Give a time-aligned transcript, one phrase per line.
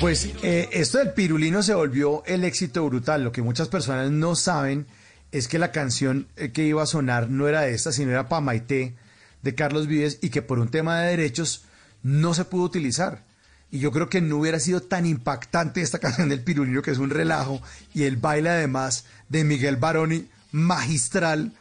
[0.00, 3.22] Pues eh, esto del pirulino se volvió el éxito brutal.
[3.22, 4.86] Lo que muchas personas no saben
[5.30, 8.94] es que la canción eh, que iba a sonar no era esta, sino era Pamaité
[9.42, 11.64] de Carlos Vives y que por un tema de derechos
[12.02, 13.24] no se pudo utilizar.
[13.70, 16.98] Y yo creo que no hubiera sido tan impactante esta canción del pirulino, que es
[16.98, 17.60] un relajo,
[17.92, 21.52] y el baile además de Miguel Baroni, magistral,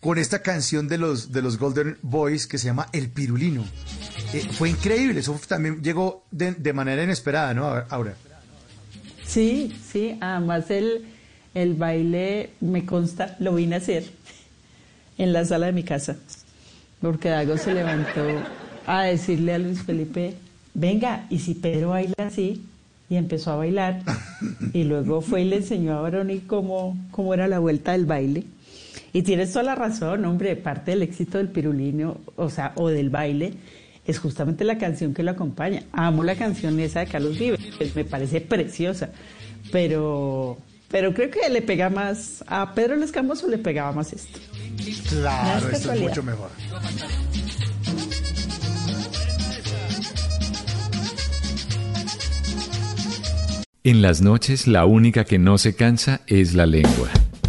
[0.00, 3.64] con esta canción de los, de los Golden Boys que se llama El Pirulino.
[4.32, 8.14] Eh, fue increíble, eso también llegó de, manera inesperada, ¿no, Aura?
[9.24, 11.06] Sí, sí, además el,
[11.54, 14.04] el baile, me consta, lo vine a hacer
[15.16, 16.16] en la sala de mi casa,
[17.00, 18.22] porque Dago se levantó
[18.86, 20.34] a decirle a Luis Felipe,
[20.74, 22.62] venga, y si Pedro baila así,
[23.08, 24.02] y empezó a bailar,
[24.74, 28.44] y luego fue y le enseñó a Baroni cómo, cómo era la vuelta del baile.
[29.12, 33.08] Y tienes toda la razón, hombre, parte del éxito del pirulino, o sea, o del
[33.08, 33.54] baile,
[34.08, 35.82] es justamente la canción que lo acompaña.
[35.92, 37.60] Amo la canción esa de Carlos Vives,
[37.94, 39.10] me parece preciosa,
[39.70, 40.56] pero,
[40.88, 44.40] pero creo que le pega más, a Pedro Lescamoso le pegaba más esto.
[45.10, 46.50] Claro, esto es mucho mejor.
[53.84, 57.10] En las noches la única que no se cansa es la lengua.